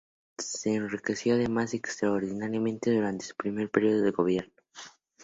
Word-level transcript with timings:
Se 0.39 0.73
enriqueció 0.73 1.35
además 1.35 1.75
extraordinariamente 1.75 2.91
durante 2.91 3.23
su 3.23 3.35
primer 3.35 3.69
periodo 3.69 4.01
de 4.01 4.09
gobierno. 4.09 4.53